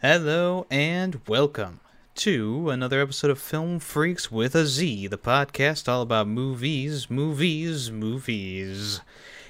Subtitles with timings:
[0.00, 1.80] Hello and welcome
[2.14, 7.90] to another episode of Film Freaks with a Z, the podcast all about movies, movies,
[7.90, 9.00] movies.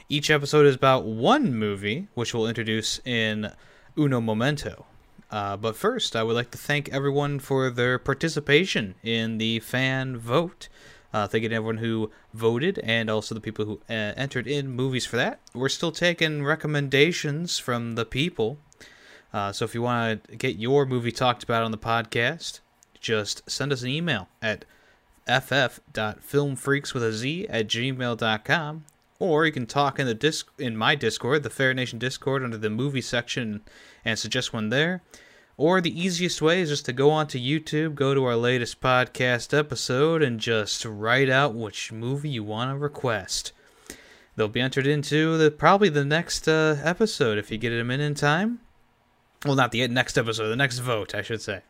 [0.09, 3.53] Each episode is about one movie, which we'll introduce in
[3.95, 4.87] uno momento.
[5.31, 10.17] Uh, but first, I would like to thank everyone for their participation in the fan
[10.17, 10.71] vote.
[11.13, 15.17] Uh, thanking everyone who voted and also the people who uh, entered in movies for
[15.17, 15.41] that.
[15.53, 18.57] We're still taking recommendations from the people.
[19.33, 22.61] Uh, so if you want to get your movie talked about on the podcast,
[23.01, 24.65] just send us an email at
[25.27, 28.85] ff.filmfreaks with a z at gmail.com
[29.19, 32.57] or you can talk in the disc in my discord the fair nation discord under
[32.57, 33.61] the movie section
[34.05, 35.03] and suggest one there.
[35.59, 39.57] Or the easiest way is just to go onto youtube go to our latest podcast
[39.57, 43.53] episode and just write out which movie you want to request.
[44.37, 48.01] They'll be entered into the probably the next uh, episode if you get them in
[48.01, 48.61] in time
[49.45, 51.63] well, not the next episode, the next vote, I should say.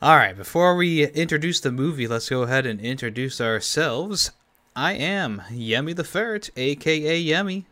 [0.00, 4.32] All right, before we introduce the movie, let's go ahead and introduce ourselves.
[4.74, 7.64] I am Yemi the Ferret, aka Yemi.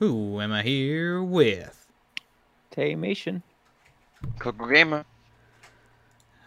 [0.00, 1.86] Who am I here with?
[2.72, 3.42] Taymation.
[4.40, 5.04] Coco Gamer.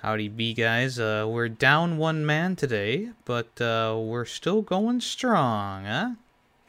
[0.01, 0.99] Howdy, B guys.
[0.99, 6.11] Uh, we're down one man today, but uh, we're still going strong, huh?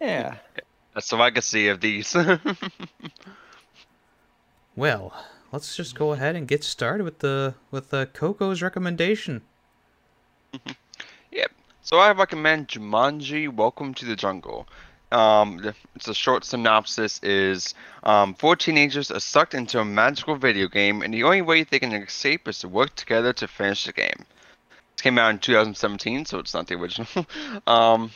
[0.01, 0.37] Yeah.
[0.95, 2.15] That's the legacy of these.
[4.75, 5.13] Well,
[5.53, 9.43] let's just go ahead and get started with the with Coco's recommendation.
[11.31, 11.53] yep.
[11.83, 14.67] So I recommend Jumanji: Welcome to the Jungle.
[15.13, 20.69] Um, it's a short synopsis is um, four teenagers are sucked into a magical video
[20.69, 23.93] game, and the only way they can escape is to work together to finish the
[23.93, 24.25] game.
[24.97, 27.27] It came out in 2017, so it's not the original.
[27.67, 28.11] um,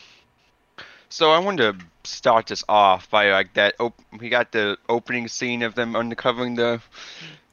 [1.08, 3.74] so I wanted to start this off by like that.
[3.80, 6.80] Op- we got the opening scene of them uncovering the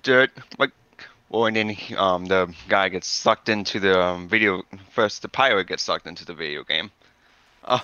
[0.04, 0.72] dirt, like,
[1.30, 4.64] well, and then um the guy gets sucked into the um, video.
[4.92, 6.92] First, the pirate gets sucked into the video game.
[7.64, 7.80] Uh,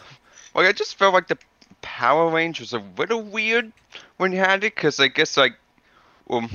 [0.56, 1.38] like I just felt like the
[1.82, 3.72] power range was a little weird
[4.18, 5.56] when you had it, cause I guess like,
[6.30, 6.50] um,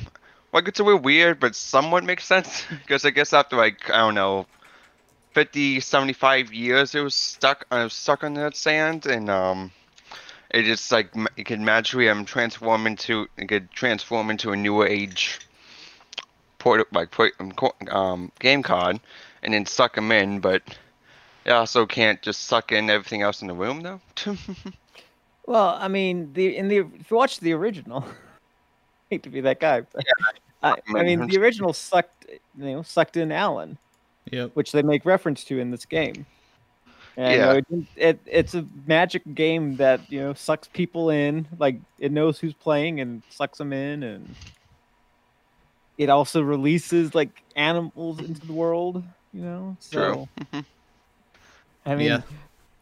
[0.53, 2.65] like it's a little weird, but somewhat makes sense.
[2.71, 4.47] Because I guess after like I don't know
[5.35, 9.73] 50, 75 years it was stuck I was stuck on that sand and um
[10.51, 14.87] it just like it could magically um transform into it could transform into a newer
[14.87, 15.41] age
[16.59, 17.33] port like port,
[17.91, 19.01] um game card
[19.43, 20.63] and then suck them in but
[21.45, 24.01] it also can't just suck in everything else in the room though.
[25.47, 28.03] Well i mean the in the if you watch the original
[29.11, 30.31] hate to be that guy but yeah,
[30.63, 33.77] I, I mean the original sucked you know sucked in alan
[34.31, 34.53] Yep.
[34.55, 36.27] Which they make reference to in this game.
[37.17, 37.53] And, yeah.
[37.53, 41.47] You know, it, it, it's a magic game that you know sucks people in.
[41.59, 44.35] Like it knows who's playing and sucks them in, and
[45.97, 49.05] it also releases like animals into the world.
[49.33, 50.65] You know, so True.
[51.87, 52.23] I mean, yeah.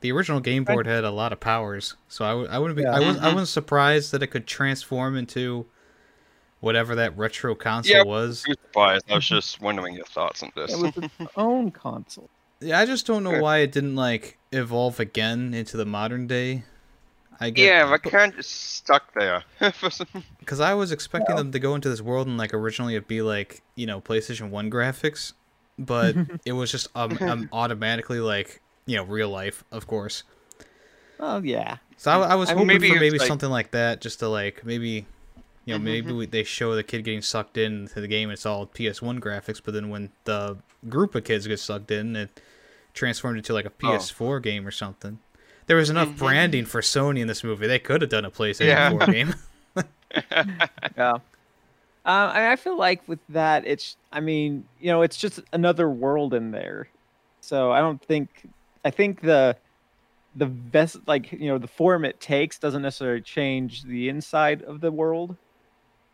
[0.01, 2.83] The original game board had a lot of powers, so I w- I wouldn't be
[2.83, 2.97] yeah.
[2.97, 3.25] I was I mm-hmm.
[3.27, 5.67] wasn't surprised that it could transform into
[6.63, 8.45] whatever that retro console yeah, was.
[8.77, 10.73] I was just wondering your thoughts on this.
[10.73, 12.31] It was its own console.
[12.61, 16.63] Yeah, I just don't know why it didn't like evolve again into the modern day.
[17.41, 19.43] I get, yeah, I kind of stuck there.
[20.39, 23.23] Because I was expecting them to go into this world and like originally it'd be
[23.23, 25.33] like you know PlayStation One graphics,
[25.79, 26.15] but
[26.45, 30.23] it was just um, um, automatically like you know real life, of course.
[31.19, 31.79] Oh yeah.
[31.97, 33.29] So I, I was I hoping mean, maybe for maybe like...
[33.29, 35.07] something like that, just to like maybe
[35.65, 35.85] you know, mm-hmm.
[35.85, 38.31] maybe we, they show the kid getting sucked into the game.
[38.31, 40.59] It's all PS1 graphics, but then when the
[40.89, 42.41] group of kids get sucked in, it
[42.95, 44.41] transformed into like a PS4 oh.
[44.41, 45.19] game or something.
[45.67, 46.19] There was enough mm-hmm.
[46.19, 47.67] branding for Sony in this movie.
[47.67, 48.91] They could have done a PlayStation yeah.
[48.91, 49.35] 4 game.
[50.97, 51.19] yeah.
[52.05, 53.97] Uh, I feel like with that, it's.
[54.11, 56.89] I mean, you know, it's just another world in there.
[57.41, 58.51] So I don't think.
[58.85, 59.57] I think the
[60.35, 64.81] the best, like you know, the form it takes doesn't necessarily change the inside of
[64.81, 65.37] the world.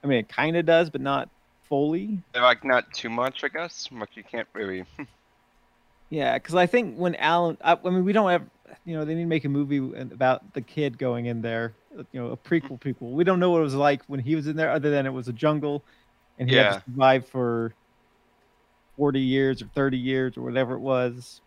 [0.02, 1.28] I mean, it kind of does, but not
[1.68, 2.18] fully.
[2.34, 3.88] Like not too much, I guess.
[3.90, 4.84] But you can't really.
[6.10, 8.44] yeah, because I think when Alan, I, I, mean, we don't have,
[8.84, 11.74] you know, they need to make a movie about the kid going in there.
[11.96, 12.88] Uh, you know, a prequel hmm.
[12.88, 13.12] prequel.
[13.12, 15.12] We don't know what it was like when he was in there, other than it
[15.12, 15.82] was a jungle,
[16.38, 16.72] and he yeah.
[16.72, 17.74] had to survive for
[18.96, 21.40] forty years or thirty years or whatever it was.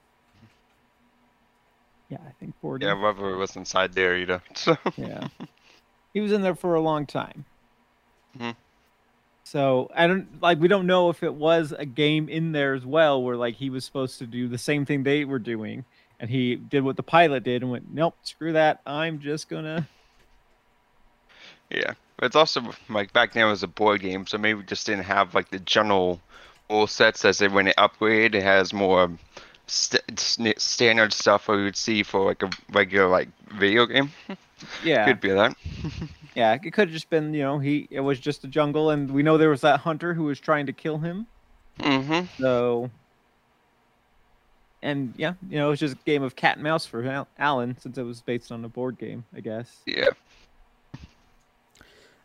[2.10, 2.86] Yeah, I think forty.
[2.86, 4.42] Yeah, whatever was inside there, you know.
[4.56, 4.76] So.
[4.98, 5.30] yeah,
[6.14, 7.46] he was in there for a long time.
[8.38, 8.52] Mm-hmm.
[9.44, 12.86] So I don't like we don't know if it was a game in there as
[12.86, 15.86] well where like he was supposed to do the same thing they were doing
[16.20, 19.88] and he did what the pilot did and went nope screw that I'm just gonna
[21.70, 24.86] yeah It's also like back then it was a board game, so maybe we just
[24.86, 26.22] didn't have like the general
[26.70, 28.36] rule sets as it when it upgraded.
[28.36, 29.12] It has more
[29.68, 33.30] st- st- standard stuff we would see for like a regular like
[33.60, 34.12] video game.
[34.84, 35.56] Yeah, Could be that.
[36.36, 36.54] yeah.
[36.54, 39.24] It could have just been, you know, he it was just a jungle, and we
[39.24, 41.28] know there was that hunter who was trying to kill him.
[41.80, 42.26] Mm-hmm.
[42.42, 42.90] So,
[44.82, 47.78] and yeah, you know, it was just a game of cat and mouse for Alan
[47.80, 49.78] since it was based on a board game, I guess.
[49.86, 50.10] Yeah.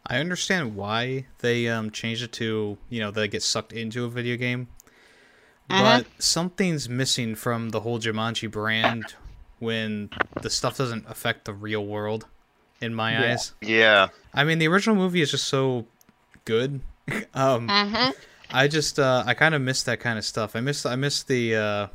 [0.09, 4.09] I understand why they um, changed it to you know they get sucked into a
[4.09, 4.69] video game,
[5.69, 9.15] but something's missing from the whole Jumanji brand
[9.59, 10.11] when
[10.43, 12.27] the stuff doesn't affect the real world.
[12.81, 13.33] In my Yeah.
[13.33, 14.09] eyes, Yeah.
[14.35, 15.87] I mean the original movie is just so
[16.45, 16.81] good.
[17.35, 17.69] um,
[18.51, 20.55] I just uh, I kind of miss that kind of stuff.
[20.57, 21.87] I miss I miss the uh,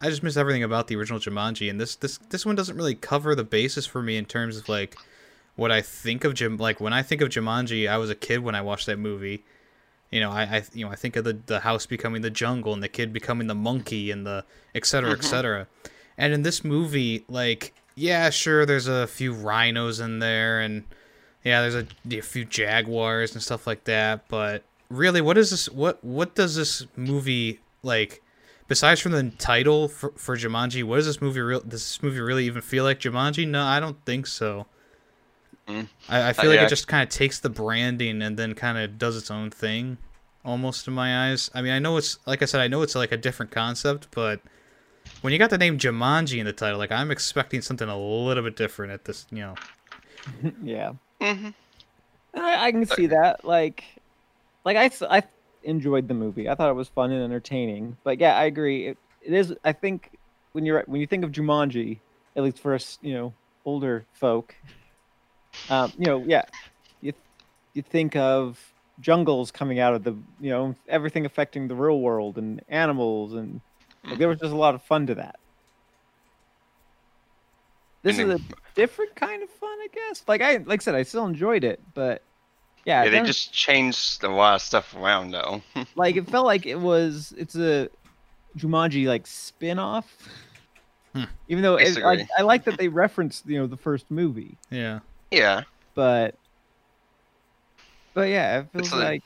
[0.00, 2.94] I just miss everything about the original Jumanji, and this this this one doesn't really
[2.94, 4.96] cover the basis for me in terms of like
[5.56, 6.56] what I think of Jim.
[6.56, 9.44] Like when I think of Jumanji, I was a kid when I watched that movie.
[10.10, 12.72] You know, I, I you know I think of the the house becoming the jungle
[12.72, 15.66] and the kid becoming the monkey and the et cetera, et cetera.
[16.16, 20.84] And in this movie, like yeah, sure, there's a few rhinos in there and
[21.44, 21.86] yeah, there's a,
[22.16, 26.56] a few jaguars and stuff like that, but really what is this what what does
[26.56, 28.22] this movie like
[28.68, 32.20] besides from the title for, for Jumanji, what does this movie real does this movie
[32.20, 33.46] really even feel like Jumanji?
[33.46, 34.66] No, I don't think so.
[35.66, 35.88] Mm.
[36.08, 36.66] I, I feel Uh, like yeah.
[36.66, 39.98] it just kind of takes the branding and then kind of does its own thing,
[40.44, 41.50] almost in my eyes.
[41.54, 44.08] I mean, I know it's like I said, I know it's like a different concept,
[44.12, 44.40] but
[45.22, 48.42] when you got the name Jumanji in the title, like I'm expecting something a little
[48.42, 49.54] bit different at this, you know.
[50.62, 51.48] yeah, Mm-hmm.
[52.34, 53.44] I, I can see that.
[53.44, 53.84] Like,
[54.64, 55.22] like I, I
[55.62, 56.48] enjoyed the movie.
[56.48, 57.96] I thought it was fun and entertaining.
[58.04, 58.88] But yeah, I agree.
[58.88, 59.54] It, it is.
[59.64, 60.10] I think
[60.52, 61.98] when you're when you think of Jumanji,
[62.36, 64.54] at least for us, you know, older folk,
[65.70, 66.42] um, you know, yeah,
[67.00, 67.12] you
[67.74, 72.36] you think of jungles coming out of the, you know, everything affecting the real world
[72.36, 73.60] and animals and
[74.04, 75.36] like, there was just a lot of fun to that.
[78.02, 80.22] This And is a different kind of fun, I guess.
[80.28, 82.22] Like I like I said, I still enjoyed it, but
[82.84, 85.62] yeah, Yeah, they just changed a lot of stuff around though.
[85.96, 87.88] like it felt like it was it's a
[88.56, 90.06] Jumanji like spin-off.
[91.14, 91.24] Hmm.
[91.48, 95.00] Even though it, like, I like that they referenced you know the first movie, Yeah.
[95.30, 95.62] yeah.
[95.94, 96.34] but
[98.14, 99.22] but yeah, it feels It's like- like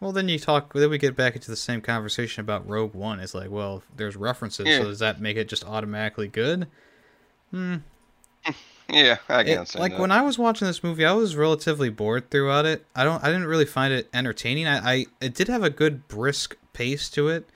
[0.00, 0.72] Well, then you talk.
[0.74, 3.20] Then we get back into the same conversation about Rogue One.
[3.20, 4.78] It's like, well, there's references, Yeah.
[4.80, 6.66] so does that make it just automatically good?
[7.50, 7.76] Hmm.
[8.86, 10.00] Yeah, I It- can understand like that.
[10.00, 12.84] when I was watching this movie, I was relatively bored throughout it.
[12.94, 13.24] I don't.
[13.24, 14.66] I didn't really find it entertaining.
[14.68, 14.76] I.
[14.96, 17.48] I it did have a good brisk pace to it,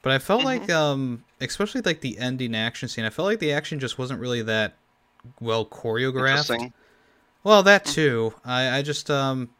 [0.00, 0.72] but I felt like, Mm-hmm.
[0.72, 3.04] um, especially like the ending action scene.
[3.04, 4.72] I felt like the action just wasn't really that
[5.38, 6.72] well choreographed.
[7.44, 8.32] Well, that too.
[8.42, 9.50] I, I just um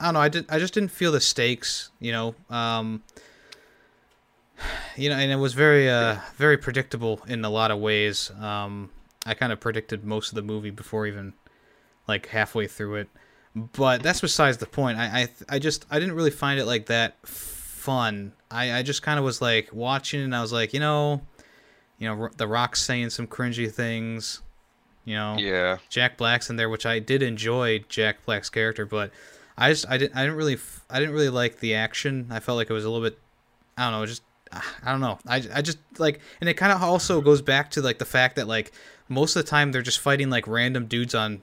[0.00, 2.34] I don't know, I did I just didn't feel the stakes, you know.
[2.50, 3.02] Um
[4.96, 8.30] you know, and it was very uh very predictable in a lot of ways.
[8.40, 8.90] Um
[9.26, 11.34] I kind of predicted most of the movie before even
[12.06, 13.08] like halfway through it.
[13.54, 14.98] But that's besides the point.
[14.98, 18.32] I I I just I didn't really find it like that fun.
[18.50, 21.22] I I just kind of was like watching and I was like, you know,
[21.98, 24.42] you know, The Rock's saying some cringy things.
[25.04, 25.78] You know, Yeah.
[25.88, 29.10] Jack Black's in there, which I did enjoy Jack Black's character, but
[29.58, 32.28] I just I didn't I didn't really f- I didn't really like the action.
[32.30, 33.18] I felt like it was a little bit
[33.76, 34.22] I don't know, just
[34.52, 35.18] ah, I don't know.
[35.26, 38.36] I, I just like and it kind of also goes back to like the fact
[38.36, 38.72] that like
[39.08, 41.42] most of the time they're just fighting like random dudes on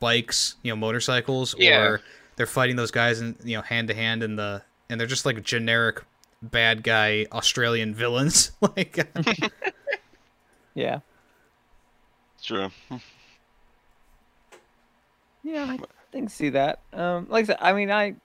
[0.00, 1.80] bikes, you know, motorcycles Yeah.
[1.82, 2.00] or
[2.36, 5.26] they're fighting those guys in you know hand to hand in the and they're just
[5.26, 6.02] like generic
[6.40, 8.96] bad guy Australian villains like
[10.74, 11.00] yeah,
[12.40, 12.70] True.
[15.42, 15.78] yeah, I
[16.18, 16.80] think see that.
[16.92, 18.16] Um, like I said, I mean, I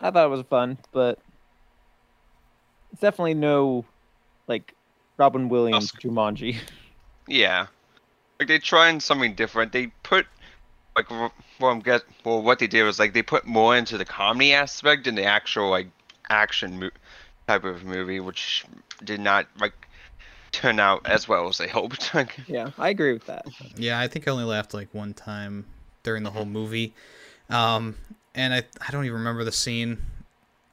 [0.00, 1.18] I thought it was fun, but
[2.92, 3.84] it's definitely no
[4.46, 4.74] like
[5.18, 6.08] Robin Williams Oscar.
[6.08, 6.56] Jumanji.
[7.28, 7.66] Yeah.
[8.38, 9.72] Like they're trying something different.
[9.72, 10.26] They put
[10.94, 13.98] like wh- well, I'm get well what they did was like they put more into
[13.98, 15.88] the comedy aspect than the actual like
[16.30, 16.90] action mo-
[17.48, 18.64] type of movie, which
[19.02, 19.72] did not like
[20.52, 22.12] turn out as well as they hoped.
[22.46, 23.44] Yeah, I agree with that.
[23.74, 25.66] Yeah, I think I only laughed like one time
[26.04, 26.94] during the whole movie,
[27.50, 27.96] um,
[28.34, 29.98] and I I don't even remember the scene.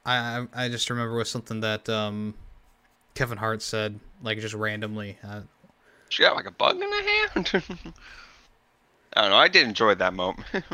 [0.04, 2.34] I I, I just remember it was something that um,
[3.14, 5.18] Kevin Hart said like just randomly.
[5.22, 5.42] Uh,
[6.08, 7.64] she got like a bug in her hand.
[9.16, 9.36] I don't know.
[9.36, 10.46] I did enjoy that moment.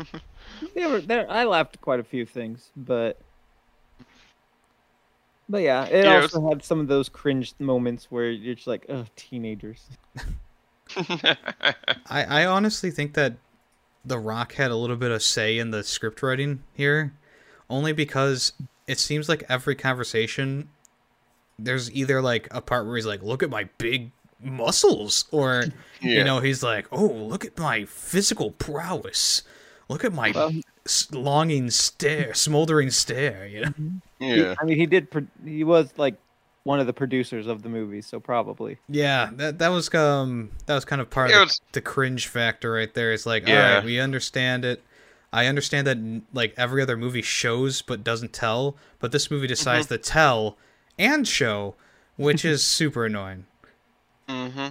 [0.75, 3.19] There were there I laughed quite a few things, but
[5.49, 8.67] but yeah, it Yeah, it also had some of those cringe moments where you're just
[8.67, 9.87] like, oh, teenagers.
[10.95, 11.75] I
[12.09, 13.33] I honestly think that
[14.03, 17.13] The Rock had a little bit of say in the script writing here,
[17.69, 18.53] only because
[18.87, 20.69] it seems like every conversation
[21.59, 25.65] there's either like a part where he's like, "Look at my big muscles," or
[26.01, 29.43] you know, he's like, "Oh, look at my physical prowess.
[29.87, 30.51] Look at my Well,
[31.11, 33.73] longing stare, smoldering stare." You know.
[34.19, 34.55] he- Yeah.
[34.59, 35.11] I mean, he did.
[35.11, 36.15] Pro- he was like
[36.63, 38.77] one of the producers of the movie, so probably.
[38.87, 41.81] Yeah, that that was um that was kind of part It of the, was- the
[41.81, 43.11] cringe factor right there.
[43.13, 43.75] It's like, Yeah.
[43.75, 44.83] right, we understand it.
[45.33, 45.97] I understand that
[46.33, 49.95] like every other movie shows but doesn't tell, but this movie decides Mm-hmm.
[49.95, 50.57] to tell
[50.99, 51.75] and show,
[52.17, 53.45] which is super annoying.
[54.27, 54.67] Mm-hmm.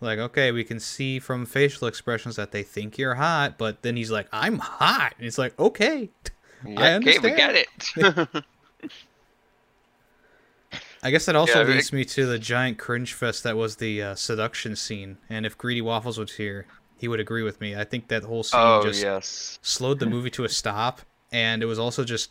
[0.00, 3.96] Like, okay, we can see from facial expressions that they think you're hot, but then
[3.96, 6.10] he's like, "I'm hot," and it's like, okay,
[6.66, 7.36] Yeah, okay, we understand.
[7.36, 8.44] get it.
[11.02, 13.76] I guess that also Yeah, it- leads me to the giant cringe fest that was
[13.76, 15.18] the uh, seduction scene.
[15.28, 16.66] And if Greedy Waffles was here,
[16.96, 17.74] he would agree with me.
[17.74, 19.58] I think that whole scene oh just yes.
[19.62, 21.00] slowed the movie to a stop,
[21.32, 22.30] and it was also just.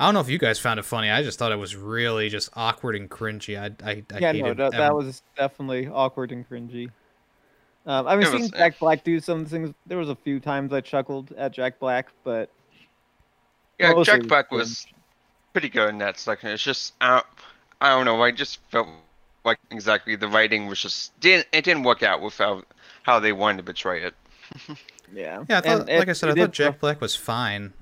[0.00, 1.10] I don't know if you guys found it funny.
[1.10, 3.56] I just thought it was really just awkward and cringy.
[3.60, 6.90] I, I, I yeah, hated no, that, that was definitely awkward and cringy.
[7.84, 9.74] Um, I mean, It seeing was- Jack Black do some things.
[9.86, 12.48] There was a few times I chuckled at Jack Black, but
[13.78, 14.56] Yeah, Jack Black good.
[14.56, 14.86] was
[15.52, 16.50] pretty good in that section.
[16.50, 17.26] It's just I don't,
[17.80, 18.22] I don't know.
[18.22, 18.88] I just felt
[19.44, 22.62] like exactly the writing was just didn't it didn't work out with how
[23.02, 24.14] how they wanted to portray it.
[25.14, 25.44] yeah.
[25.48, 27.72] Yeah, I thought, And like I said, I thought did- Jack Black was fine.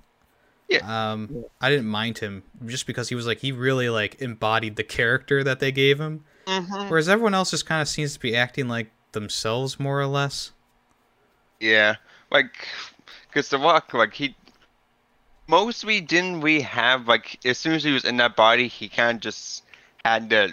[0.68, 1.12] Yeah.
[1.12, 1.42] Um, Yeah.
[1.60, 5.42] I didn't mind him just because he was like he really like embodied the character
[5.44, 6.24] that they gave him.
[6.46, 6.88] Mm-hmm.
[6.88, 10.52] Whereas everyone else just kind of seems to be acting like themselves more or less.
[11.58, 11.96] Yeah,
[12.30, 12.68] like
[13.28, 14.34] because the Rock, like he
[15.50, 19.16] mostly didn't we have like as soon as he was in that body, he kind
[19.16, 19.64] of just
[20.04, 20.52] had that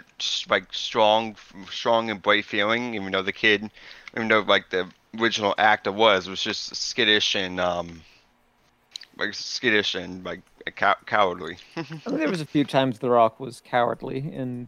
[0.50, 1.38] like strong,
[1.72, 2.96] strong and bright feeling.
[2.96, 3.70] Even though the kid,
[4.16, 8.02] even though like the original actor was was just skittish and um
[9.18, 10.42] like skittish and like
[10.76, 11.58] cow- cowardly.
[11.78, 14.68] I mean, there was a few times The Rock was cowardly and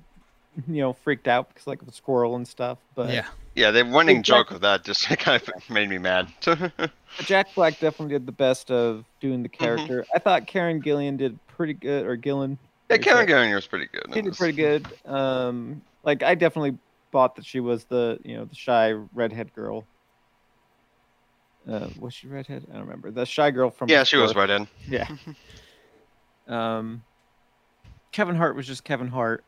[0.68, 2.78] you know freaked out because like of a squirrel and stuff.
[2.96, 3.28] But yeah.
[3.60, 6.28] Yeah, the running Jack- joke of that just kind of made me mad.
[7.20, 9.64] Jack Black definitely did the best of doing the Mm-hmm.
[9.64, 10.06] character.
[10.16, 12.58] I thought Karen Gillian did pretty good, or Gillen.
[12.90, 14.04] yeah, Karen uh, Gillan was pretty good.
[14.14, 14.88] She did pretty good.
[15.06, 16.78] Um, like I definitely
[17.12, 19.84] bought that she was the you know the shy redhead girl.
[21.70, 22.66] Uh, was she redhead?
[22.70, 23.12] I don't remember.
[23.12, 23.90] The shy girl from.
[23.90, 24.42] Yeah, she was before.
[24.48, 24.68] right in.
[24.88, 25.08] Yeah.
[26.48, 27.04] um,
[28.12, 29.44] Kevin Hart was just Kevin Hart.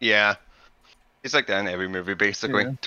[0.00, 0.36] Yeah.
[1.22, 2.66] He's like that in every movie, basically.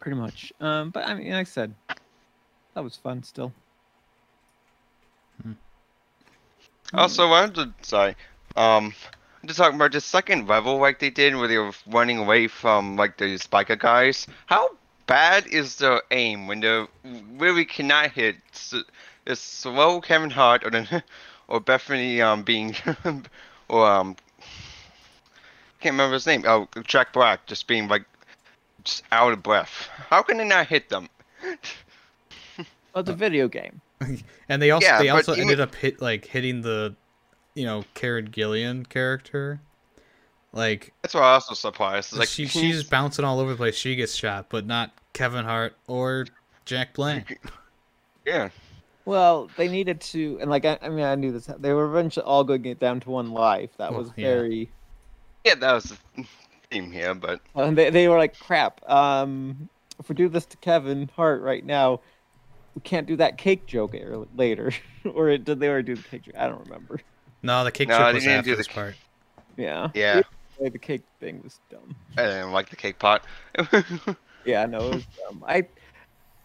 [0.00, 0.52] pretty much.
[0.60, 1.74] Um, but I mean, like I said,
[2.74, 3.52] that was fun still.
[6.94, 8.16] also, I wanted to say,
[8.56, 8.94] um,
[9.46, 12.96] to talk about the second level like they did where they were running away from
[12.96, 14.26] like the spiker guys.
[14.46, 14.70] How
[15.06, 16.86] bad is the aim when they
[17.36, 18.36] really cannot hit?
[18.52, 18.74] S-
[19.26, 21.02] It's slow Kevin Hart or then,
[21.48, 22.74] or Bethany um being
[23.68, 24.16] or um
[25.82, 26.44] can't remember his name.
[26.46, 28.04] Oh, Jack Black just being like
[28.84, 29.88] just out of breath.
[30.10, 31.08] How can they not hit them?
[32.94, 33.80] Well, it's a video game.
[34.48, 36.94] And they also Yeah, they but also even- ended up hit like hitting the,
[37.54, 39.60] you know, Karen Gillian character.
[40.52, 42.10] Like That's why I was so surprised.
[42.10, 43.76] It's Like she she's bouncing all over the place.
[43.76, 46.26] She gets shot, but not Kevin Hart or
[46.66, 47.40] Jack Black.
[48.26, 48.50] yeah.
[49.06, 51.46] Well, they needed to, and like I, I mean, I knew this.
[51.58, 53.70] They were eventually all going to get down to one life.
[53.78, 54.26] That Well, was yeah.
[54.28, 54.56] very.
[54.58, 54.66] Yeah,
[55.44, 55.84] that was
[56.16, 56.24] the
[56.70, 58.88] theme here, but And they they were like, "Crap!
[58.88, 59.68] Um,
[59.98, 62.00] if we do this to Kevin Hart right now,
[62.74, 64.72] we can't do that cake joke er- later."
[65.14, 66.34] or it, did they already do the cake joke?
[66.38, 67.00] I don't remember.
[67.42, 68.94] No, the cake No, chip they was didn't after do this c- part.
[69.56, 69.90] Yeah.
[69.94, 70.22] yeah,
[70.60, 71.94] Either the cake thing was dumb.
[72.16, 73.24] I didn't like the cake pot.
[74.44, 75.44] Yeah, no, it was dumb.
[75.46, 75.68] I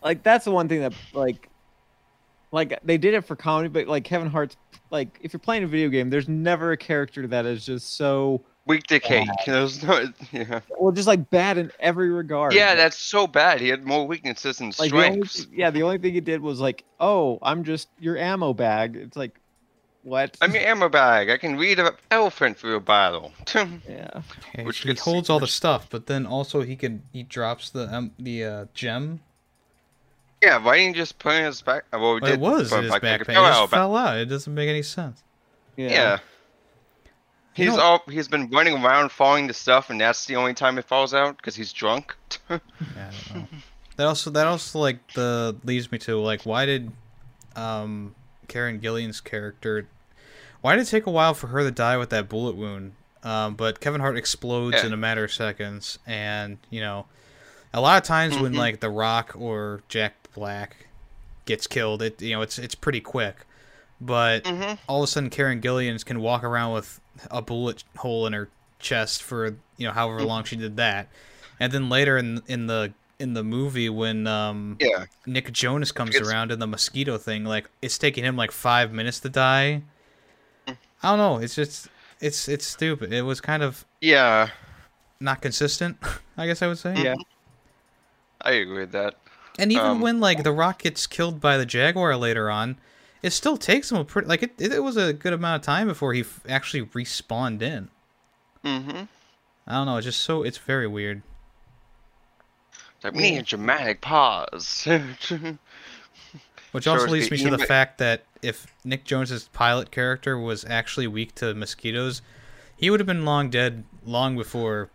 [0.04, 1.50] like that's the one thing that like
[2.52, 4.56] like they did it for comedy, but like Kevin Hart's
[4.92, 8.44] like if you're playing a video game, there's never a character that is just so
[8.68, 9.30] Weak to cake.
[9.46, 10.60] There's no, yeah.
[10.78, 12.54] well just like bad in every regard.
[12.54, 13.62] yeah, that's so bad.
[13.62, 15.48] He had more weaknesses than like the only, strengths.
[15.54, 19.16] yeah, the only thing he did was like, "Oh, I'm just your ammo bag." It's
[19.16, 19.40] like,
[20.04, 20.36] what?
[20.42, 21.30] I'm your ammo bag.
[21.30, 23.32] I can read an elephant through a bottle.
[23.56, 27.24] yeah, Yeah, Which he gets- holds all the stuff, but then also he can he
[27.24, 29.22] drops the um, the uh, gem.
[30.44, 31.86] yeah, why didn't you just put it in his back?
[31.94, 33.28] Well, we But did it was in his like, backpack.
[33.30, 34.18] a It just fell out.
[34.18, 35.24] It doesn't make any sense.
[35.78, 36.20] yeah, Yeah.
[37.58, 40.78] He's know- all he's been running around falling to stuff, and that's the only time
[40.78, 42.16] it falls out because he's drunk.
[42.50, 42.60] Yeah,
[42.96, 43.48] I don't know.
[43.98, 46.92] that also that also like the leads me to like why did
[47.56, 48.16] um
[48.48, 49.88] Karen Gillian's character
[50.62, 52.94] why did it take a while for her to die with that bullet wound?
[53.24, 54.88] Um, but Kevin Hart explodes Yeah.
[54.88, 57.06] in a matter of seconds, and you know
[57.74, 58.58] A lot of times when Mhm.
[58.58, 60.88] like The Rock or Jack Black
[61.46, 63.36] gets killed, it you know it's it's pretty quick.
[64.00, 67.02] But hmm all of a sudden, Karen Gillian can walk around with
[67.32, 68.50] a bullet hole in her
[68.80, 71.08] chest for you know however long she did that,
[71.60, 75.06] and then later in in the in the movie when um Yeah.
[75.26, 78.92] Nick Jonas comes It's- around in the mosquito thing, like it's taking him like five
[78.94, 79.82] minutes to die.
[80.68, 80.78] Mm.
[81.02, 81.38] I don't know.
[81.40, 81.88] It's just
[82.20, 83.12] it's it's stupid.
[83.12, 84.50] It was kind of Yeah.
[85.20, 85.98] not consistent.
[86.38, 86.94] I guess I would say.
[87.02, 87.16] Yeah.
[88.42, 89.16] I agree with that.
[89.58, 92.78] And even Um, when like the Rock gets killed by the Jaguar later on,
[93.28, 94.60] it still takes him a pretty like it.
[94.60, 97.90] It was a good amount of time before he f- actually respawned in.
[98.64, 99.04] Mm-hmm.
[99.68, 99.98] I don't know.
[99.98, 101.22] It's just so it's very weird.
[103.04, 104.88] Like we need a dramatic pause.
[106.72, 111.08] Which also leads me to the fact that if Nick Jonas's pilot character was actually
[111.08, 112.22] weak to mosquitoes,
[112.76, 114.90] he would have been long dead long before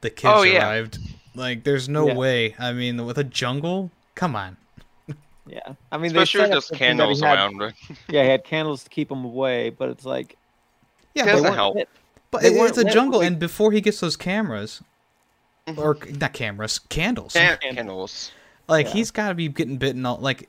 [0.00, 0.68] the kids Oh, yeah.
[0.68, 0.98] arrived.
[1.34, 2.14] Like, there's no Yeah.
[2.14, 2.54] way.
[2.58, 4.56] I mean, with a jungle, come on.
[5.48, 7.58] Yeah, I mean, they Especially set with up those something that he candles had- around.
[7.58, 7.74] right?
[8.08, 10.36] Yeah, he had candles to keep them away, but it's like
[11.14, 11.74] Yeah, It but, doesn't help.
[11.76, 11.88] lit.
[12.30, 14.82] but it- weren't it's a jungle, when and before he gets those cameras,
[15.66, 15.78] mm-hmm.
[15.80, 17.32] or not cameras, candles.
[17.32, 18.32] Can- Can- candles.
[18.68, 18.92] Like Yeah.
[18.92, 20.04] he's got to be getting bitten.
[20.04, 20.48] All like,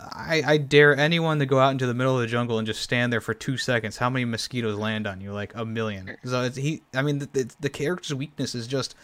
[0.00, 2.80] I I dare anyone to go out into the middle of the jungle and just
[2.80, 3.98] stand there for two seconds.
[3.98, 5.32] How many mosquitoes land on you?
[5.32, 6.16] Like a million.
[6.24, 8.96] So it's, he, I mean, the, the, the character's weakness is just a,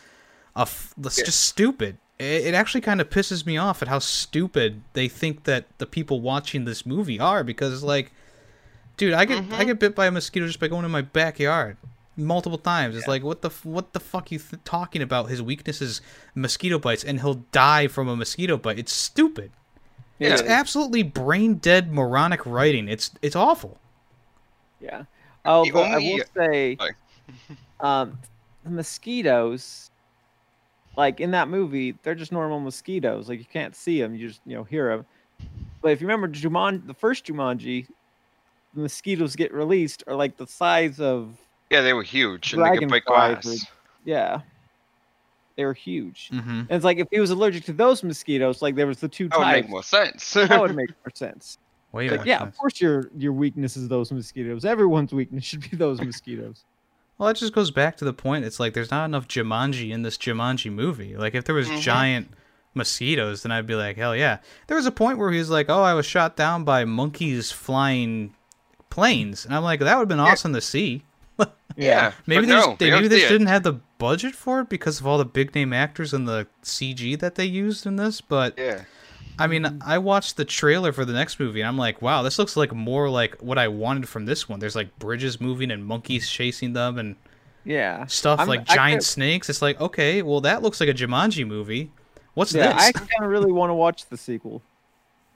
[0.57, 1.25] f- it's Yeah.
[1.25, 1.99] just stupid.
[2.19, 5.87] It, it actually kind of pisses me off at how stupid they think that the
[5.87, 8.13] people watching this movie are because like,
[8.97, 9.67] dude, I get I Mhm.
[9.67, 11.77] get bit by a mosquito just by going in my backyard
[12.17, 12.97] multiple times.
[12.97, 15.29] It's like what the what the fuck you th- talking about?
[15.31, 16.01] His weakness is
[16.35, 18.79] mosquito bites, and he'll die from a mosquito bite.
[18.79, 19.53] It's stupid.
[20.19, 20.33] Yeah.
[20.33, 22.89] It's absolutely brain dead moronic writing.
[22.89, 23.79] It's it's awful.
[24.81, 25.05] Yeah.
[25.45, 26.77] Oh, The but I will say,
[27.81, 28.19] um,
[28.65, 29.91] the mosquitoes,
[30.99, 33.29] like in that movie, they're just normal mosquitoes.
[33.29, 35.07] Like you can't see them, you just you know hear them.
[35.81, 37.87] But if you remember Juman, the first Jumanji,
[38.75, 41.37] the mosquitoes get released are like the size of
[41.71, 43.67] Yeah, they were huge and they could break Dragonflies glass.
[44.05, 44.41] yeah,
[45.57, 46.31] they were huge.
[46.33, 46.51] Mm-hmm.
[46.51, 49.29] And it's like if he was allergic to those mosquitoes, like there was the two
[49.29, 50.33] That would make more sense.
[50.35, 51.59] that would make more sense.
[51.93, 52.49] Way Like, yeah, sense.
[52.55, 54.65] of course your your weakness is those mosquitoes.
[54.65, 56.65] Everyone's weakness should be those mosquitoes.
[57.19, 58.45] Well, it just goes back to the point.
[58.45, 61.17] It's like there's not enough Jumanji in this Jumanji movie.
[61.17, 61.81] Like if there was Mhm.
[61.81, 62.31] giant
[62.75, 64.39] mosquitoes, then I'd be like, hell yeah.
[64.69, 67.51] There was a point where he was like, oh, I was shot down by monkeys
[67.51, 68.35] flying
[68.91, 70.33] planes, and I'm like, that would have been Yeah.
[70.33, 71.03] awesome to see.
[71.77, 72.13] yeah.
[72.27, 75.07] Maybe they, no, they maybe they just didn't have the budget for it because of
[75.07, 78.21] all the big name actors and the CG that they used in this.
[78.21, 78.83] But Yeah.
[79.39, 82.39] I mean, I watched the trailer for the next movie, and I'm like, wow, this
[82.39, 84.59] looks like more like what I wanted from this one.
[84.59, 87.17] There's like bridges moving and monkeys chasing them and
[87.65, 88.07] Yeah.
[88.07, 89.49] stuff I'm- like I giant could- snakes.
[89.49, 91.91] It's like, okay, well, that looks like a Jumanji movie.
[92.35, 92.83] What's Yeah, this?
[92.89, 94.63] I kind of really want to watch the sequel,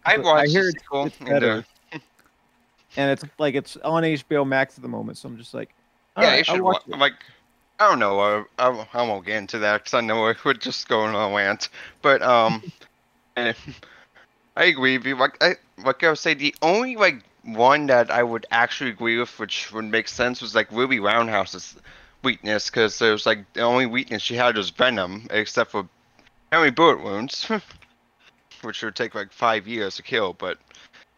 [0.05, 1.65] I But watched I hear the it's- sequel it's and, better.
[1.93, 1.99] uh,
[2.97, 5.19] and it's like it's on HBO Max at the moment.
[5.19, 5.71] So I'm just like,
[6.17, 6.99] yeah, you alright, I'll should watch wa- it.
[7.01, 7.15] like.
[7.81, 8.21] I don't know.
[8.21, 11.33] I, I, I won't get into that because I know we're we're just going on
[11.33, 11.69] a rant.
[12.01, 12.63] But um,
[13.35, 13.57] and
[14.57, 15.17] I agree with you.
[15.17, 19.19] Like I like I would say, the only like one that I would actually agree
[19.19, 21.77] with, which would make sense, was like Ruby Roundhouse's
[22.23, 25.89] weakness, because there was like the only weakness she had was venom, except for
[26.53, 27.49] how many bullet wounds,
[28.63, 30.35] which would take like five years to kill.
[30.35, 30.59] But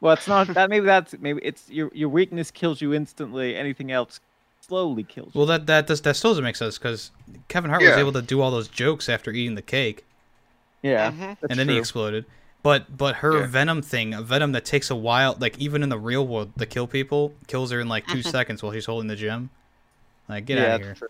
[0.01, 0.71] Well, it's not that.
[0.71, 3.57] Maybe that's maybe it's your your weakness kills you instantly.
[3.57, 4.21] Anything else
[4.61, 5.41] slowly kills you.
[5.41, 7.11] well, that that does that still doesn't make sense because
[7.49, 10.05] Kevin Hart was able to do all those jokes after eating the cake,
[10.83, 11.37] yeah, Mhm.
[11.41, 12.25] that's and then he exploded.
[12.65, 13.47] But but her Yeah.
[13.47, 16.65] venom thing, a venom that takes a while, like even in the real world, to
[16.67, 18.31] kill people, kills her in like 2 Mhm.
[18.31, 19.51] seconds while she's holding the gem.
[20.29, 20.95] Like get yeah, out of here.
[20.95, 21.09] true.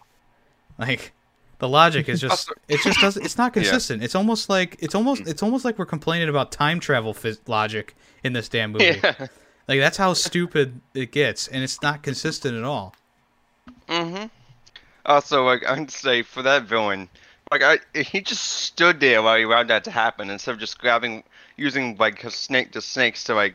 [0.77, 1.13] Like
[1.61, 3.63] the logic is just it just doesn't it's not Yeah.
[3.63, 4.03] consistent.
[4.03, 7.95] It's almost like it's almost it's almost like we're complaining about time travel phys- logic
[8.25, 9.01] in this damn movie.
[9.03, 9.29] yeah.
[9.69, 12.95] Like that's how stupid it gets, and it's not consistent at all.
[13.89, 14.27] Mm-hmm.
[15.07, 17.09] Also, like I'd say for that villain,
[17.53, 20.79] like I he just stood there while he allowed that to happen instead of just
[20.79, 21.23] grabbing
[21.57, 23.55] using like his snake the snakes to like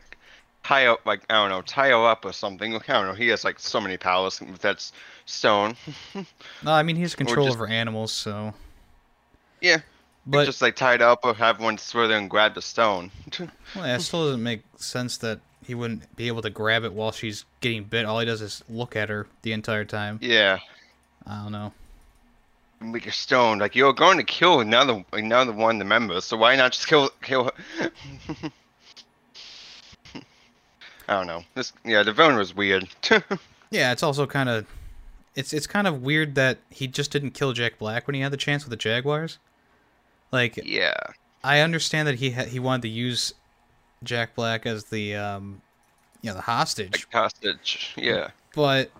[0.64, 2.74] tie up like I don't know tie her up or something.
[2.74, 3.14] I don't know.
[3.14, 4.90] He has like so many powers with that
[5.26, 5.76] stone.
[6.62, 8.54] No, I mean he has control just- over animals, so.
[9.60, 9.78] Yeah,
[10.26, 13.10] But just like tied up or have one throw there and grab the stone.
[13.38, 13.48] well,
[13.86, 17.12] yeah, it still doesn't make sense that he wouldn't be able to grab it while
[17.12, 18.06] she's getting bit.
[18.06, 20.18] All he does is look at her the entire time.
[20.22, 20.58] yeah,
[21.26, 21.72] I don't know.
[22.80, 23.58] Make a stone.
[23.58, 26.86] Like you're going to kill another another one of the members, so why not just
[26.86, 27.44] kill kill?
[27.78, 27.90] her?
[31.08, 31.42] I don't know.
[31.54, 32.88] This yeah, the villain was weird.
[33.72, 34.66] Yeah, it's also kind of,
[35.36, 38.32] it's it's kind of weird that he just didn't kill Jack Black when he had
[38.32, 39.38] the chance with the Jaguars.
[40.32, 40.92] Like Yeah.
[41.44, 43.32] I understand that he ha- he wanted to use
[44.02, 45.62] Jack Black as the um
[46.20, 47.94] you know the hostage, Like hostage.
[47.96, 48.30] Yeah.
[48.56, 48.90] but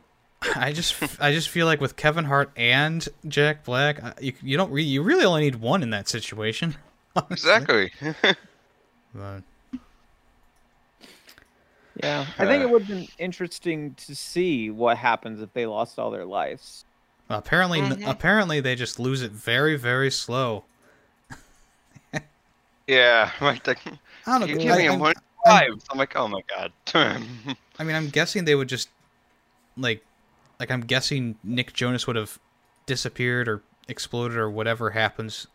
[0.57, 4.70] I just I just feel like with Kevin Hart and Jack Black, you you don't
[4.72, 6.76] re- you really only need one in that situation.
[7.16, 7.35] honestly.
[7.35, 7.92] Exactly.
[9.14, 9.42] But,
[12.03, 12.66] Yeah, I think Uh.
[12.68, 16.85] it would have been interesting to see what happens if they lost all their lives.
[17.29, 18.09] well, apparently Mhm.
[18.09, 20.64] apparently they just lose it very very slow.
[22.87, 23.31] yeah.
[23.40, 23.74] Like I
[24.26, 24.46] don't know.
[24.46, 25.12] you're giving him one
[25.46, 25.85] I'm- lives.
[25.90, 26.72] I'm like, oh my god.
[27.79, 28.88] I mean, I'm guessing they would just
[29.76, 30.05] like,
[30.61, 32.38] like I'm guessing Nick Jonas would have
[32.87, 35.46] disappeared or exploded or whatever happens,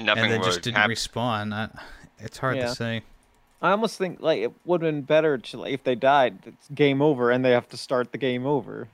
[0.00, 0.90] Nothing and then just didn't happen.
[0.96, 1.52] respawn.
[1.52, 1.68] I,
[2.18, 2.66] it's hard Yeah.
[2.66, 3.02] to say.
[3.60, 6.68] I almost think like it would have been better to like, if they died, it's
[6.74, 8.88] game over, and they have to start the game over.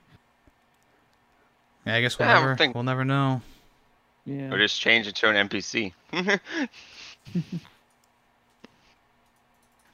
[1.85, 3.41] Yeah, I guess we'll Yeah, never think- we'll never know.
[4.25, 4.51] Yeah.
[4.51, 5.93] Or just change it to an NPC.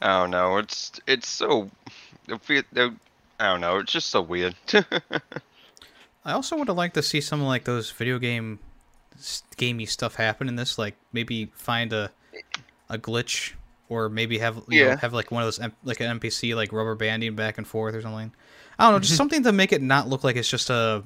[0.02, 0.58] I don't know.
[0.58, 1.70] It's it's so.
[2.32, 2.64] I feel-
[3.42, 3.78] I don't know.
[3.78, 4.54] It's just so weird.
[6.24, 8.60] I also would have liked to see some like those video game,
[9.58, 10.78] gamey stuff happen in this.
[10.78, 12.12] Like maybe find a
[12.88, 13.54] a glitch,
[13.90, 14.98] or maybe have you know, Yeah.
[14.98, 18.02] have like one of those like an NPC like rubber banding back and forth or
[18.04, 18.32] something.
[18.78, 19.18] I don't know, just mm-hmm.
[19.18, 21.04] something to make it not look like it's just a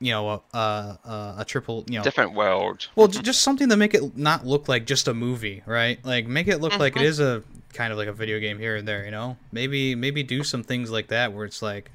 [0.00, 0.58] you know a a,
[1.04, 2.86] a, a triple you know Different world.
[2.94, 5.98] Well, j- just something to make it not look like just a movie, right?
[6.04, 8.76] Like make it look like it is a kind of like a video game here
[8.76, 9.36] and there, you know?
[9.50, 11.90] Maybe maybe do some things like that where it's like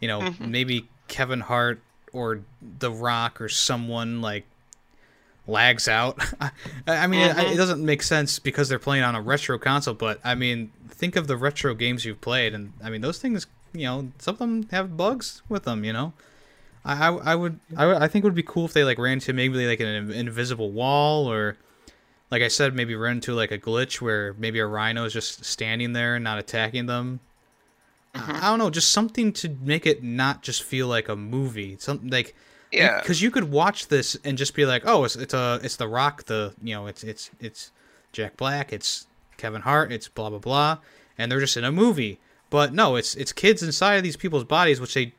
[0.00, 0.48] you know, Mhm.
[0.48, 1.80] maybe Kevin Hart
[2.12, 2.40] or
[2.78, 4.44] The Rock or someone like
[5.46, 6.18] lags out.
[6.40, 6.50] I,
[6.86, 7.52] I mean, it, Mhm.
[7.52, 11.16] it doesn't make sense because they're playing on a retro console, but I mean, think
[11.16, 14.38] of the retro games you've played and I mean, those things, you know, some of
[14.38, 16.12] them have bugs with them, you know?
[16.84, 18.98] I, I, I would I, would- I think it would be cool if they like
[18.98, 21.56] ran into maybe like an invisible wall or
[22.30, 25.44] like I said maybe run into like a glitch where maybe a rhino is just
[25.44, 27.20] standing there and not attacking them.
[28.14, 28.30] Mm-hmm.
[28.32, 31.76] I, I don't know, just something to make it not just feel like a movie.
[31.78, 32.34] Something like
[32.72, 33.00] Yeah.
[33.00, 35.88] because you could watch this and just be like, oh, it's it's a it's The
[35.88, 37.70] Rock, the you know it's it's it's
[38.12, 40.78] Jack Black, it's Kevin Hart, it's blah blah blah,
[41.18, 42.18] and they're just in a movie.
[42.48, 45.14] But no, it's it's kids inside of these people's bodies, which they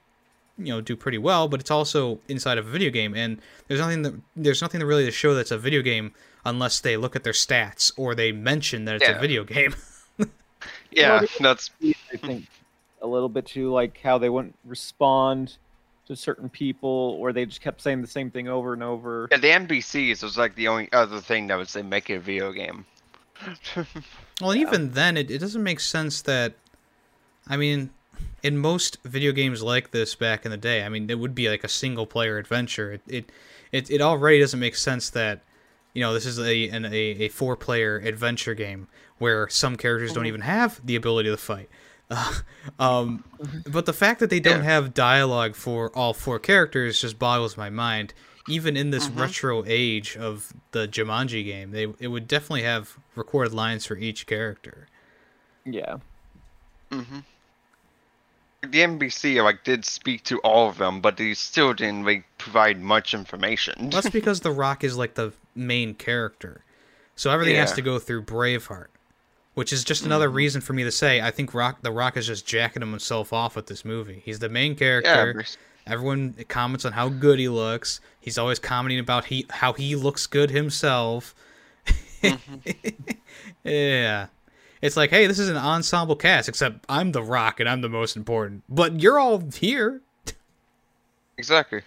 [0.57, 3.79] you know do pretty well, but it's also inside of a video game, and there's
[3.79, 6.13] nothing that there's nothing to really to show that's a video game
[6.45, 9.75] unless they look at their stats or they mention that it's a video game.
[10.91, 11.19] Yeah.
[11.21, 11.71] Well, That's.
[11.81, 12.47] I think
[13.01, 15.57] a little bit too, like how they wouldn't respond
[16.07, 19.27] to certain people, or they just kept saying the same thing over and over.
[19.31, 22.19] Yeah, the NPCs was like the only other thing that would say make it a
[22.19, 22.85] video game.
[24.39, 26.53] Well, even then, it, it doesn't make sense that.
[27.47, 27.91] I mean,
[28.43, 31.49] in most video games like this back in the day, I mean, it would be
[31.49, 32.93] like a single player adventure.
[32.93, 33.31] It it
[33.71, 35.43] it, it already doesn't make sense that
[35.93, 40.13] you know this is a an, a, a four player adventure game where some characters
[40.13, 41.69] don't even have the ability to fight.
[42.09, 42.33] Uh,
[42.79, 43.23] um,
[43.65, 44.63] but the fact that they don't Yeah.
[44.63, 48.13] have dialogue for all four characters just boggles my mind.
[48.47, 49.15] Even in this Mhm.
[49.15, 54.25] retro age of the Jumanji game, they it would definitely have recorded lines for each
[54.25, 54.87] character.
[55.65, 55.97] Yeah.
[56.91, 57.21] hmm
[58.61, 62.79] The NPC like did speak to all of them, but they still didn't like provide
[62.79, 63.89] much information.
[63.89, 66.63] That's because The Rock is like the main character,
[67.15, 68.87] so everything has to go through Braveheart,
[69.55, 70.35] which is just another Mhm.
[70.35, 73.55] reason for me to say I think Rock The Rock is just jacking himself off
[73.55, 74.21] with this movie.
[74.23, 75.33] He's the main character.
[75.33, 77.99] bas- Everyone comments on how good he looks.
[78.19, 81.33] He's always commenting about he how he looks good himself.
[83.63, 84.27] yeah.
[84.81, 87.89] It's like, hey, this is an ensemble cast, except I'm the Rock and I'm the
[87.89, 88.63] most important.
[88.67, 90.01] But you're all here.
[91.37, 91.81] exactly.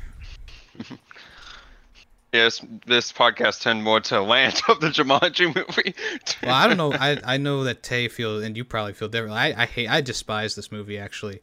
[2.33, 5.95] Yes, this podcast turned more to land of the Jumanji movie.
[6.43, 6.91] well, I don't know.
[6.91, 9.39] I I know that Tay feels, and you probably feel differently.
[9.39, 9.87] I I hate.
[9.89, 10.97] I despise this movie.
[10.97, 11.39] Actually,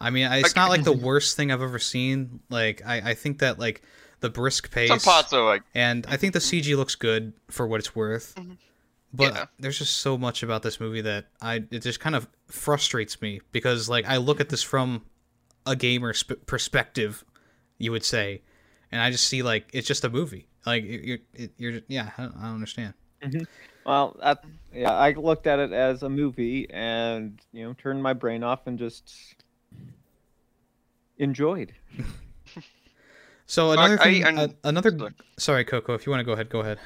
[0.00, 2.40] I mean, it's Like- not like the worst thing I've ever seen.
[2.50, 3.82] Like, I I think that like
[4.20, 7.66] the brisk pace, Some parts are like, and I think the CG looks good for
[7.66, 8.34] what it's worth.
[8.36, 8.56] Mhm.
[9.12, 9.44] But Yeah.
[9.60, 13.40] there's just so much about this movie that I it just kind of frustrates me
[13.52, 15.04] because like I look at this from
[15.66, 17.24] a gamer sp- perspective,
[17.78, 18.42] you would say,
[18.90, 20.48] and I just see like it's just a movie.
[20.66, 22.94] Like you're you're, you're yeah, I don't, I don't understand.
[23.86, 28.12] Well, that, yeah, I looked at it as a movie, and you know, turned my
[28.14, 29.36] brain off and just
[31.18, 31.72] enjoyed.
[33.46, 34.90] So Like, another I- thing, and- uh, another.
[34.90, 35.12] Look.
[35.38, 35.94] Sorry, Coco.
[35.94, 36.78] If you want to go ahead, go ahead.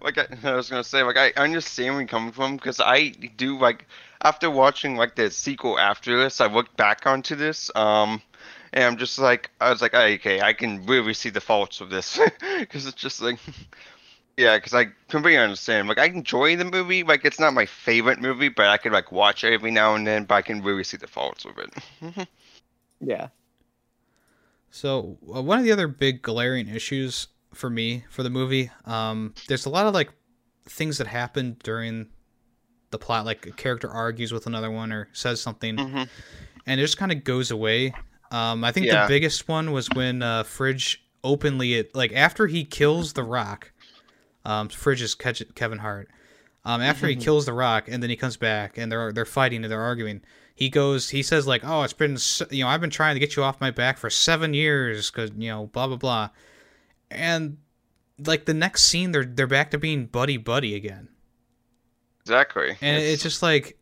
[0.00, 3.08] like I, I was gonna say, like I understand where you're coming from because I
[3.08, 3.86] do like
[4.22, 8.22] after watching like the sequel after this, I looked back onto this, um,
[8.72, 11.80] and I'm just like, I was like, oh, okay, I can really see the faults
[11.80, 12.18] of this
[12.60, 13.38] because it's just like,
[14.36, 15.88] yeah, because I completely understand.
[15.88, 17.02] Like, I enjoy the movie.
[17.02, 20.06] Like, it's not my favorite movie, but I could like watch it every now and
[20.06, 20.24] then.
[20.24, 22.28] But I can really see the faults of it.
[23.00, 23.28] yeah.
[24.70, 29.34] So uh, one of the other big glaring issues for me for the movie, um,
[29.48, 30.10] there's a lot of like
[30.66, 32.08] things that happen during
[32.90, 36.02] the plot, like a character argues with another one or says something, mm-hmm.
[36.66, 37.92] and it just kind of goes away.
[38.30, 39.02] Um, I think Yeah.
[39.02, 43.72] the biggest one was when uh, Fridge openly, it, like after he kills the Rock,
[44.44, 46.08] um, Fridge is Ke- Kevin Hart.
[46.64, 49.64] Um, after he kills the Rock, and then he comes back, and they're they're fighting
[49.64, 50.20] and they're arguing.
[50.58, 52.16] He goes, he says like, "Oh, it's been,
[52.50, 55.30] you know, I've been trying to get you off my back for seven years, cause
[55.38, 56.30] you know, blah blah blah,"
[57.12, 57.58] and
[58.26, 61.10] like the next scene, they're they're back to being buddy buddy again,
[62.22, 62.76] Exactly.
[62.80, 63.78] and it's just like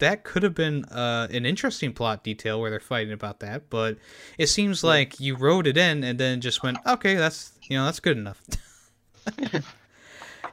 [0.00, 3.96] that could have been uh, an interesting plot detail where they're fighting about that, but
[4.36, 7.86] it seems like you wrote it in and then just went, "Okay, that's you know,
[7.86, 8.42] that's good enough."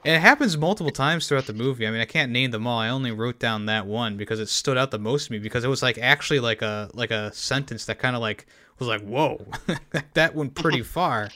[0.06, 1.88] It happens multiple times throughout the movie.
[1.88, 2.78] I mean, I can't name them all.
[2.80, 5.64] I only wrote down that one because it stood out the most to me because
[5.64, 8.46] it was like actually like a like a sentence that kind of like
[8.78, 9.46] was like, "Whoa."
[10.14, 11.30] that went pretty far.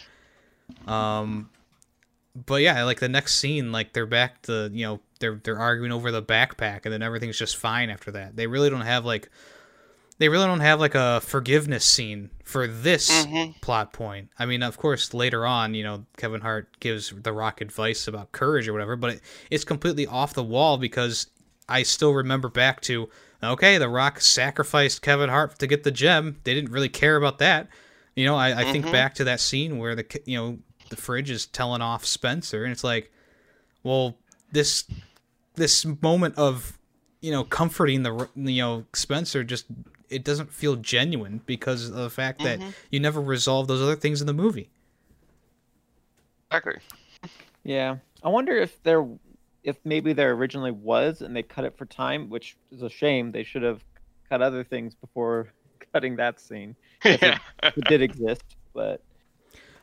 [0.88, 1.50] Um
[2.46, 5.92] but yeah, like the next scene like they're back to, you know, they're they're arguing
[5.92, 8.36] over the backpack and then everything's just fine after that.
[8.36, 9.30] They really don't have like
[10.20, 13.60] they really don't have like a forgiveness scene for this Mhm.
[13.62, 14.30] plot point.
[14.38, 18.32] I mean, of course, later on, you know, Kevin Hart gives The Rock advice about
[18.32, 21.28] courage or whatever, but it, it's completely off the wall because
[21.68, 23.10] I still remember back to
[23.42, 26.40] okay, The Rock sacrificed Kevin Hart to get the gem.
[26.44, 27.70] They didn't really care about that.
[28.16, 28.92] You know, I, I think Mhm.
[28.92, 32.72] back to that scene where the you know the fridge is telling off Spencer, and
[32.74, 33.12] it's like,
[33.84, 34.18] well,
[34.52, 34.84] this
[35.56, 36.78] this moment of
[37.22, 39.66] you know comforting the you know Spencer just
[40.10, 42.74] it doesn't feel genuine because of the fact that Mhm.
[42.92, 44.70] you never resolve those other things in the movie.
[46.52, 46.78] Exactly.
[47.64, 47.98] Yeah.
[48.24, 49.06] I wonder if there
[49.64, 53.32] if maybe there originally was and they cut it for time, which is a shame.
[53.32, 53.84] They should have
[54.30, 55.50] cut other things before
[55.94, 56.76] cutting that scene.
[57.04, 57.38] yeah.
[57.64, 58.44] It did exist,
[58.74, 59.04] but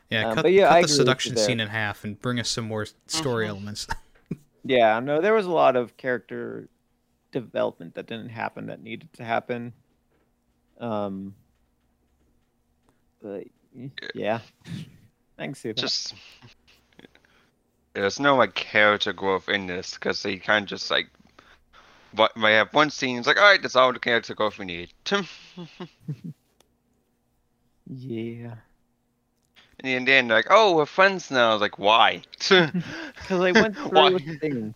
[0.09, 1.45] Yeah, Um, cut, but yeah, cut the agree with seduction there.
[1.45, 3.49] scene in half and bring us some more story Mhm.
[3.49, 3.87] elements.
[4.63, 6.69] yeah, no, there was a lot of character
[7.33, 9.73] development that didn't happen that needed to happen.
[10.79, 11.33] Um
[13.21, 13.45] but
[14.13, 14.39] yeah.
[15.39, 15.77] I can see that.
[15.77, 16.13] just
[17.93, 21.07] there's no like character growth in this because they kind of just like
[22.13, 24.65] but they have one scene it's like all right that's all the character growth we
[24.65, 24.93] need
[27.89, 28.55] yeah.
[29.79, 32.71] and in the end they're like oh we're friends now I was like why Because
[33.29, 34.09] they went through Why?
[34.11, 34.73] with things.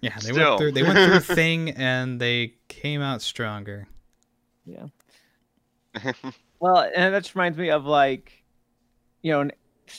[0.00, 0.36] yeah, they Still.
[0.50, 3.86] went through they went through a thing and they came out stronger.
[4.66, 4.86] Yeah.
[6.60, 8.42] Well, and that just reminds me of like,
[9.20, 9.50] you know,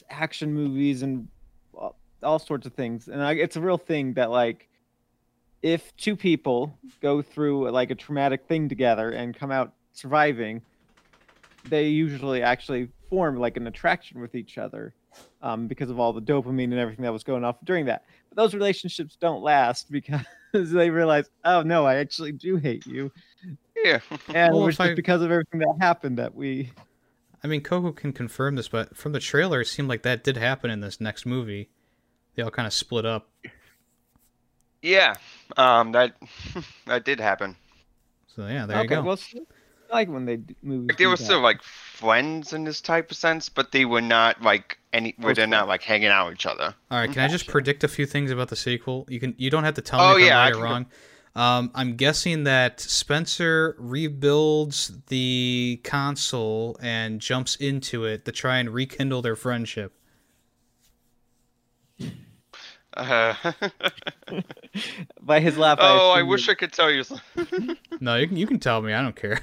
[0.10, 1.28] action movies and
[1.76, 3.08] all, all sorts of things.
[3.08, 4.68] And I, it's a real thing that like,
[5.62, 10.62] if two people go through like a traumatic thing together and come out surviving,
[11.70, 14.96] they usually actually form like an attraction with each other,
[15.42, 18.06] um, because of all the dopamine and everything that was going off during that.
[18.30, 23.12] But those relationships don't last because they realize, oh no, I actually do hate you.
[23.86, 24.00] Yeah
[24.34, 26.72] And Well, it was just I- because of everything that happened that we.
[27.44, 30.36] I mean, Coco can confirm this, but from the trailer, it seemed like that did
[30.38, 31.70] happen in this next movie.
[32.36, 33.30] They all kind of split up.
[34.82, 35.16] yeah
[35.58, 36.16] um that
[36.86, 37.56] that did happen
[38.28, 39.04] So yeah, there okay, you go.
[39.04, 39.20] well,
[39.92, 40.88] like when they d- movies.
[40.90, 41.24] like they were that.
[41.24, 45.34] still like friends in this type of sense but they were not like any where
[45.34, 47.88] they're not like hanging out with each other All right, can I just predict a
[47.88, 49.06] few things about the sequel?
[49.10, 50.54] You can you don't have to tell Oh, me if yeah, I I'm right or
[50.56, 50.86] can go- wrong.
[51.36, 58.70] Um, I'm guessing that Spencer rebuilds the console and jumps into it to try and
[58.70, 59.94] rekindle their friendship.
[62.96, 63.34] uh,
[65.22, 65.78] By his laugh.
[65.82, 67.78] oh i assume wish that- i could tell you something.
[68.00, 68.94] No, you can you can tell me.
[68.94, 69.42] I don't care.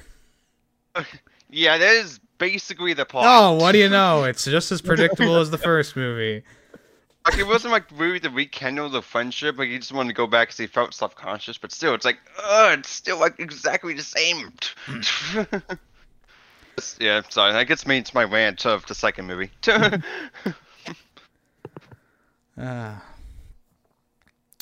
[1.49, 4.23] yeah that is basically the plot Oh, what do you know?
[4.23, 6.43] It's just as predictable as the first movie.
[7.25, 9.57] Like it wasn't like really to rekindle the friendship.
[9.57, 11.57] Like he just wanted to go back because he felt self conscious.
[11.57, 14.51] But still, it's like, uh, it's still like exactly the same.
[16.99, 17.53] yeah, sorry.
[17.53, 19.51] That gets me into my rant of the second movie.
[22.57, 22.95] Uh,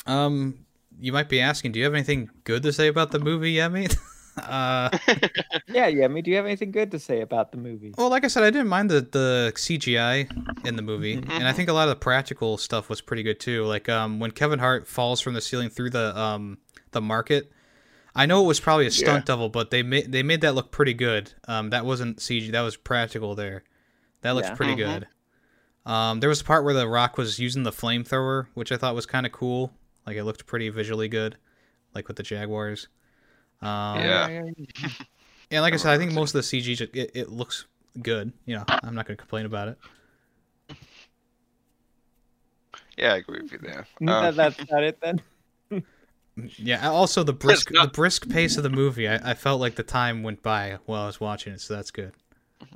[0.06, 0.64] um,
[1.00, 3.96] you might be asking, do you have anything good to say about the movie, Yemi?
[4.42, 4.88] uh,
[5.68, 6.04] Yeah, yeah.
[6.04, 7.94] I mean, do you have anything good to say about the movie?
[7.96, 11.52] well, like I said, I didn't mind the the CGI in the movie, and I
[11.52, 13.64] think a lot of the practical stuff was pretty good too.
[13.64, 16.58] Like um, when Kevin Hart falls from the ceiling through the um
[16.92, 17.52] the market,
[18.14, 20.70] I know it was probably a stunt double, but they made they made that look
[20.70, 21.32] pretty good.
[21.48, 23.64] Um, that wasn't CG, that was practical there.
[24.22, 24.54] That looks Yeah.
[24.54, 24.76] pretty Mhm.
[24.76, 25.06] good.
[25.84, 28.94] Um, there was a part where the Rock was using the flamethrower, which I thought
[28.94, 29.72] was kind of cool.
[30.06, 31.36] Like it looked pretty visually good,
[31.94, 32.86] like with the Jaguars.
[33.62, 34.42] Um, Yeah.
[35.50, 37.66] And like I said, I think most of the CG ju- it, it looks
[38.02, 38.32] good.
[38.46, 39.78] You know, I'm not gonna complain about it.
[42.96, 43.86] Yeah, I agree with you there.
[44.08, 45.22] Um, that's not it then.
[46.56, 46.88] Yeah.
[46.88, 49.82] Also, the brisk not- the brisk pace of the movie, I, I felt like the
[49.82, 52.12] time went by while I was watching it, so that's good.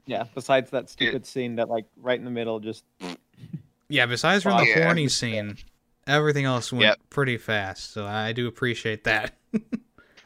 [0.05, 0.25] Yeah.
[0.35, 2.85] Besides that stupid scene that like right in the middle, just
[3.89, 4.05] Yeah.
[4.05, 4.85] Besides from Oh, the yeah.
[4.85, 5.57] horny scene,
[6.07, 6.99] everything else went Yep.
[7.09, 7.93] pretty fast.
[7.95, 9.35] So I do appreciate that.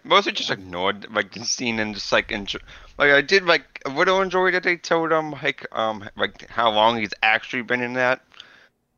[0.04, 2.58] Mostly just ignored like the scene and just like enjoy.
[2.98, 6.70] Like I did like a little enjoy that they told him like um like how
[6.70, 8.22] long he's actually been in that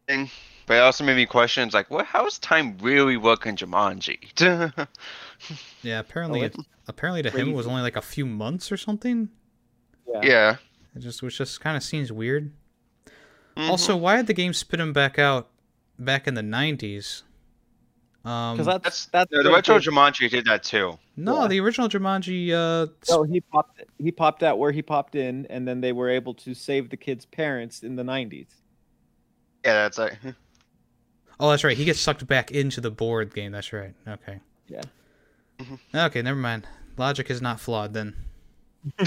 [0.07, 0.31] thing.
[0.67, 2.07] But it also made me question, it's like, what?
[2.07, 4.19] How's time really work in Jumanji?
[5.83, 5.99] yeah.
[5.99, 9.29] Apparently, Oh, it, apparently to him it was only like a few months or something.
[10.09, 10.21] yeah.
[10.23, 10.57] yeah.
[10.95, 12.53] It just which just kind of seems weird.
[13.57, 13.69] Mhm.
[13.69, 15.49] Also, why did the game spit him back out
[15.99, 17.23] back in the '90s?
[18.25, 20.97] Um, Because that's that's that's no, the what retro did- Jumanji did that too.
[21.17, 21.49] no, yeah.
[21.49, 22.53] the original Jumanji.
[22.53, 23.83] Uh, No, he popped.
[23.99, 26.97] He popped out where he popped in, and then they were able to save the
[26.97, 28.47] kid's parents in the '90s.
[29.65, 30.19] Yeah, that's like
[31.41, 31.77] Oh, that's right.
[31.77, 33.51] He gets sucked back into the board game.
[33.51, 33.95] That's right.
[34.07, 34.39] Okay.
[34.69, 34.83] Yeah.
[35.59, 35.79] Mhm.
[36.07, 36.67] Okay, never mind.
[36.97, 38.15] Logic is not flawed then.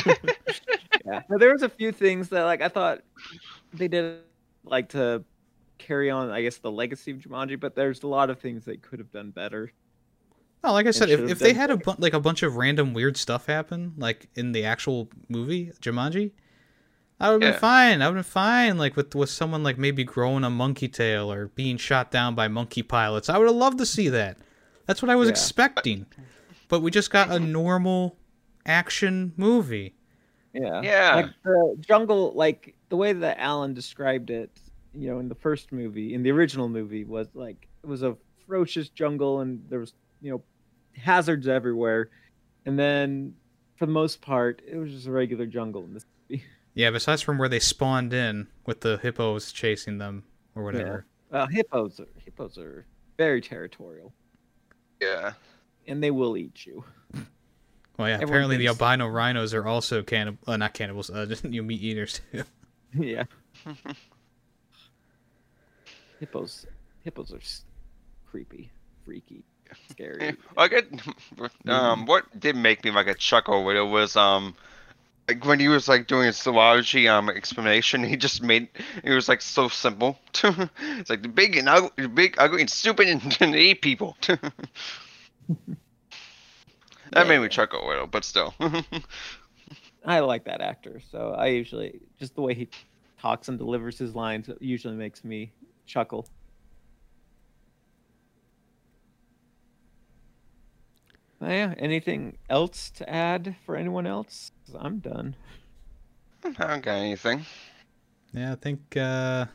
[1.06, 1.21] Yeah.
[1.30, 3.01] Now, there was a few things that like I thought
[3.73, 4.21] they did
[4.63, 5.23] like to
[5.77, 6.29] carry on.
[6.29, 9.11] I guess the legacy of Jumanji, but there's a lot of things they could have
[9.11, 9.71] done better.
[10.63, 12.93] Oh, like I said, if, if they had a bu- like a bunch of random
[12.93, 16.31] weird stuff happen, like in the actual movie Jumanji,
[17.19, 17.51] I would have Yeah.
[17.51, 18.01] been fine.
[18.01, 18.77] I would have been fine.
[18.77, 22.47] Like with with someone like maybe growing a monkey tail or being shot down by
[22.47, 23.29] monkey pilots.
[23.29, 24.38] I would have loved to see that.
[24.88, 25.33] That's what I was Yeah.
[25.33, 26.05] expecting.
[26.67, 28.17] But we just got a normal
[28.65, 29.93] action movie.
[30.53, 30.81] Yeah.
[30.81, 31.15] Yeah.
[31.15, 34.49] Like the jungle, like the way that Alan described it,
[34.95, 38.15] you know, in the first movie, in the original movie, was like it was a
[38.45, 40.43] ferocious jungle and there was, you know,
[40.95, 42.10] hazards everywhere.
[42.65, 43.36] And then
[43.75, 46.43] for the most part, it was just a regular jungle in this movie.
[46.77, 51.05] Yeah, besides from where they spawned in with the hippos chasing them or whatever.
[51.31, 51.38] yeah.
[51.38, 54.12] Well, hippos are hippos are very territorial
[55.01, 55.34] yeah.
[55.88, 56.84] and they will eat you.
[57.97, 58.15] Well, yeah.
[58.15, 60.39] Everyone apparently the albino rhinos are also cannibal.
[60.45, 61.10] Uh, not cannibals.
[61.10, 62.43] Uh, just you meat eaters too.
[62.93, 63.23] yeah.
[66.19, 66.65] Hippos
[67.04, 67.41] hippos are
[68.30, 68.71] creepy,
[69.04, 69.43] freaky,
[69.89, 70.36] scary.
[70.58, 70.86] I get
[71.67, 74.56] um what did make me like a chuckle when it was um
[75.28, 78.67] like when he was like doing his zoology um explanation he just made
[79.04, 80.19] it was like so simple.
[80.43, 84.17] It's like the big and ugly big ugly and stupid and, and eat people.
[87.12, 88.54] That made me chuckle a little but still.
[90.06, 92.69] I like that actor, so I usually just the way he
[93.19, 95.51] talks and delivers his lines usually makes me
[95.86, 96.28] chuckle.
[101.41, 101.74] Oh, yeah.
[101.78, 104.52] Anything else to add for anyone else?
[104.65, 105.36] 'Cause I'm done.
[106.43, 107.45] I don't got anything
[108.34, 109.45] Yeah, I think uh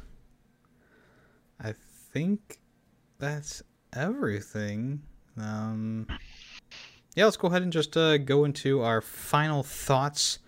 [1.61, 1.73] I
[2.13, 2.61] think
[3.19, 3.63] that's
[3.93, 5.03] everything.
[5.37, 6.07] Um
[7.15, 10.39] Yeah, let's go ahead and just uh, go into our final thoughts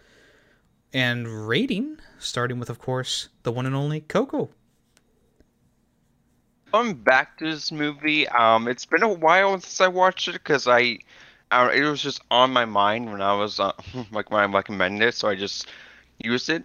[0.92, 4.51] and rating, starting with of course the one and only Coco.
[6.72, 10.66] Going back to this movie, um, it's been a while since I watched it because
[10.66, 10.98] I,
[11.50, 13.72] I, it was just on my mind when I was uh,
[14.12, 15.68] like when I recommended it, so I just
[16.18, 16.64] used it.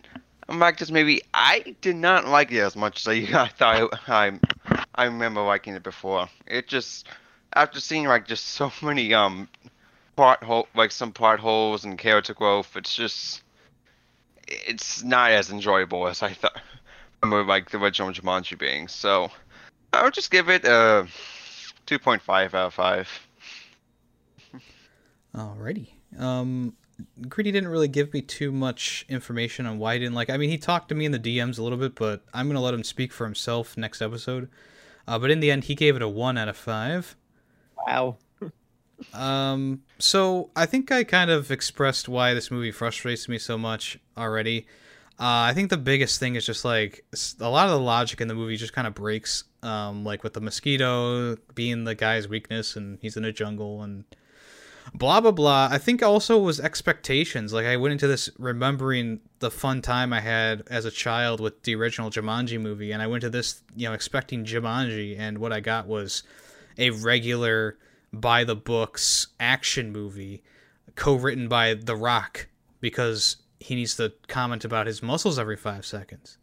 [0.49, 1.21] I'm back to this movie.
[1.33, 4.39] I did not like it as much as I, I thought I,
[4.95, 6.29] I remember liking it before.
[6.45, 7.07] It just
[7.53, 9.49] after seeing like just so many um
[10.15, 13.43] plot hole like some plot holes and character growth, it's just
[14.47, 16.61] it's not as enjoyable as I thought.
[17.21, 19.29] Remember like the original Jumanji being so.
[19.97, 21.07] I would just give it a
[21.87, 23.27] 2.5 out of 5.
[25.35, 25.89] Alrighty.
[26.17, 26.73] Um,
[27.27, 30.29] Greedy didn't really give me too much information on why he didn't like.
[30.29, 32.61] I mean, he talked to me in the DMs a little bit, but I'm gonna
[32.61, 34.49] let him speak for himself next episode.
[35.07, 37.15] Uh, but in the end, he gave it a one out of five.
[37.85, 38.17] Wow.
[39.13, 43.99] Um, so I think I kind of expressed why this movie frustrates me so much
[44.17, 44.67] already.
[45.19, 47.05] Uh, I think the biggest thing is just like
[47.39, 49.43] a lot of the logic in the movie just kind of breaks.
[49.63, 54.05] Um, like with the mosquito being the guy's weakness, and he's in a jungle, and
[54.93, 55.69] blah blah blah.
[55.71, 57.53] I think also was expectations.
[57.53, 61.63] Like I went into this remembering the fun time I had as a child with
[61.63, 65.51] the original Jumanji movie, and I went to this, you know, expecting Jumanji, and what
[65.51, 66.23] I got was
[66.77, 67.77] a regular
[68.13, 70.43] by the books action movie
[70.95, 72.47] co-written by The Rock
[72.79, 76.37] because he needs to comment about his muscles every five seconds.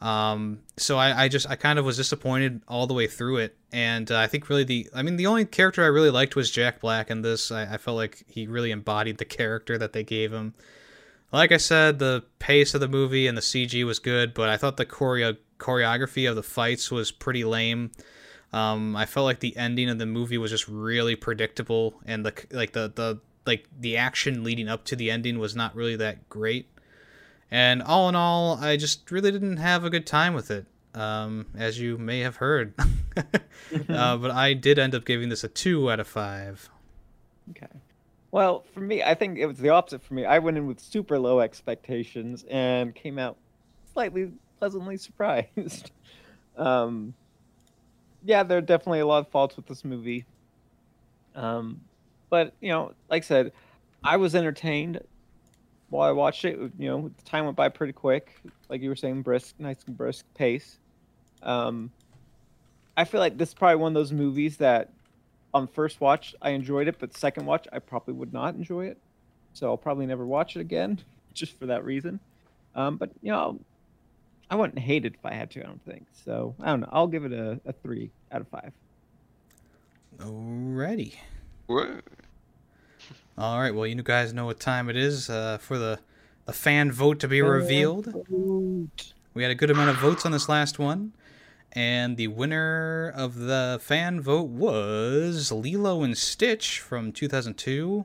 [0.00, 3.56] Um, so I, I just I kind of was disappointed all the way through it,
[3.70, 6.50] and uh, I think really the I mean the only character I really liked was
[6.50, 7.50] Jack Black in this.
[7.52, 10.54] I, I felt like he really embodied the character that they gave him.
[11.32, 14.56] Like I said, the pace of the movie and the CG was good, but I
[14.56, 17.92] thought the choreo- choreography of the fights was pretty lame.
[18.52, 22.32] Um, I felt like the ending of the movie was just really predictable, and the
[22.50, 26.28] like the the like the action leading up to the ending was not really that
[26.28, 26.68] great.
[27.50, 31.46] And all in all, I just really didn't have a good time with it, um,
[31.56, 32.74] as you may have heard.
[33.16, 33.22] uh,
[34.16, 36.70] but I did end up giving this a two out of five.
[37.50, 37.66] Okay.
[38.30, 40.24] Well, for me, I think it was the opposite for me.
[40.24, 43.36] I went in with super low expectations and came out
[43.92, 44.30] slightly
[44.60, 45.90] pleasantly surprised.
[46.56, 47.14] um,
[48.24, 50.26] yeah, there are definitely a lot of faults with this movie.
[51.34, 51.80] Um,
[52.28, 53.52] but you know, like I said,
[54.04, 55.00] I was entertained
[55.90, 56.58] while I watched it.
[56.78, 58.40] You know, the time went by pretty quick.
[58.68, 60.78] Like you were saying, brisk, nice and brisk pace.
[61.42, 61.90] Um,
[62.96, 64.90] I feel like this is probably one of those movies that,
[65.52, 68.98] on first watch, I enjoyed it, but second watch, I probably would not enjoy it.
[69.52, 71.00] So I'll probably never watch it again,
[71.34, 72.20] just for that reason.
[72.74, 73.58] Um, but you know,
[74.48, 75.60] I wouldn't hate it if I had to.
[75.60, 76.54] I don't think so.
[76.60, 76.88] I don't know.
[76.92, 78.72] I'll give it a, a three out of five.
[80.18, 81.14] Alrighty.
[81.66, 82.00] Whoa.
[83.40, 83.74] All right.
[83.74, 85.98] Well, you guys know what time it is uh, for the
[86.44, 88.12] the fan vote to be revealed.
[89.32, 91.14] We had a good amount of votes on this last one,
[91.72, 98.04] and the winner of the fan vote was Lilo and Stitch from 2002,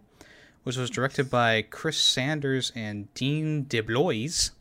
[0.63, 4.51] which was directed by Chris Sanders and Dean DeBlois.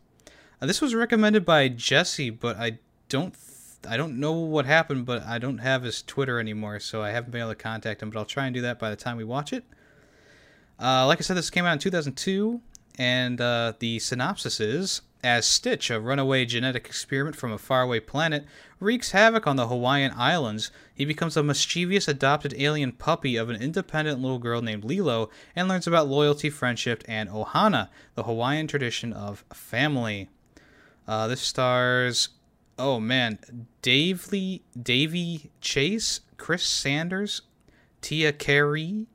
[0.60, 3.36] Uh, this was recommended by Jesse, but I don't.
[3.88, 7.30] I don't know what happened, but I don't have his Twitter anymore, so I haven't
[7.30, 8.10] been able to contact him.
[8.10, 9.62] But I'll try and do that by the time we watch it.
[10.80, 12.60] Uh, like I said, this came out in 2002,
[12.98, 18.44] and uh, the synopsis is As Stitch, a runaway genetic experiment from a faraway planet,
[18.80, 23.60] wreaks havoc on the Hawaiian Islands, he becomes a mischievous adopted alien puppy of an
[23.60, 29.12] independent little girl named Lilo and learns about loyalty, friendship, and ohana, the Hawaiian tradition
[29.12, 30.28] of family.
[31.06, 32.30] Uh, this stars,
[32.78, 33.38] oh man,
[33.82, 37.42] Davey, Daveigh Chase, Chris Sanders,
[38.00, 39.06] Tia Carey,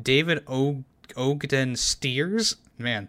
[0.00, 0.84] David o-
[1.16, 3.08] Ogden Stiers, man,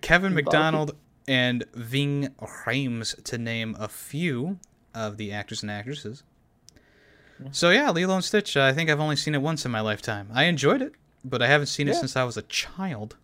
[0.00, 0.96] Kevin McDonald,
[1.28, 4.58] and Ving Rhames, to name a few
[4.94, 6.22] of the actors and actresses.
[7.40, 7.52] Mm-hmm.
[7.52, 8.56] So yeah, Lilo and Stitch.
[8.56, 10.28] Uh, I think I've only seen it once in my lifetime.
[10.32, 10.94] I enjoyed it,
[11.24, 13.16] but I haven't seen it since I was a child.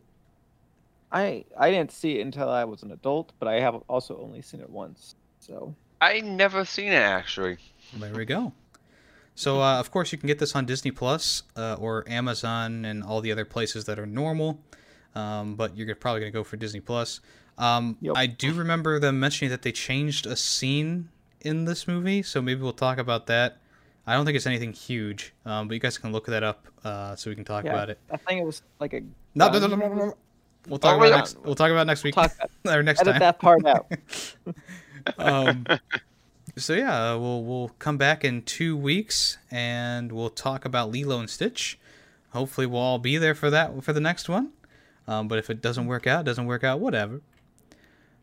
[1.11, 4.43] I I didn't see it until I was an adult, but I have also only
[4.43, 5.15] seen it once.
[5.41, 7.59] So I never seen it actually.
[7.95, 8.53] There we go.
[9.39, 13.05] So, uh, of course, you can get this on Disney Plus uh, or Amazon and
[13.05, 14.59] all the other places that are normal.
[15.15, 17.21] Um, but you're probably going to go for Disney Plus.
[17.57, 18.15] Um, Yep.
[18.17, 21.11] I do remember them mentioning that they changed a scene
[21.43, 23.59] in this movie, so maybe we'll talk about that.
[24.09, 27.15] I don't think it's anything huge, um, but you guys can look that up uh,
[27.15, 27.99] so we can talk yeah, about it.
[28.11, 29.03] I think it was like a.
[29.37, 30.15] No, no, no, no, no.
[30.67, 31.39] We'll talk Oh, about it next.
[31.45, 32.33] We'll talk about next week Talk,
[32.67, 33.21] or next edit time.
[33.21, 33.87] that part out.
[35.19, 35.65] um,
[36.59, 41.19] so yeah, uh, we'll we'll come back in two weeks and we'll talk about Lilo
[41.21, 41.79] and Stitch.
[42.31, 44.51] Hopefully, we'll all be there for that for the next one.
[45.07, 47.23] Um, but if it doesn't work out, doesn't work out, whatever.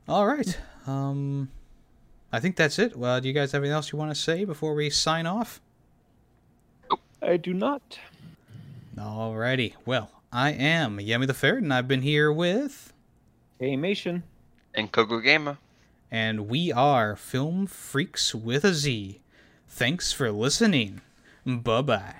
[0.07, 0.57] All right.
[0.85, 1.49] Um,
[2.31, 2.95] I think that's it.
[2.95, 5.61] Well, do you guys have anything else you want to say before we sign off?
[7.21, 7.97] I do not.
[8.95, 9.73] Alrighty.
[9.85, 12.93] Well, I am Yemi the Ferret, and I've been here with,
[13.59, 14.21] Hey, Mation.
[14.73, 15.57] And Coco Gamer.
[16.15, 19.19] And we are Film Freaks with a Z.
[19.67, 21.01] Thanks for listening.
[21.45, 22.15] Bye bye.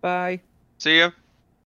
[0.00, 0.40] Bye.
[0.78, 1.10] See ya.